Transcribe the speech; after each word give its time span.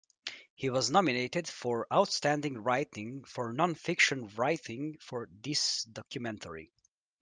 He 0.55 0.71
was 0.71 0.89
nominated 0.89 1.47
for 1.47 1.85
outstanding 1.93 2.57
writing 2.63 3.23
for 3.23 3.53
non-fiction 3.53 4.31
writing 4.35 4.97
for 4.99 5.29
this 5.43 5.83
documentary. 5.83 6.71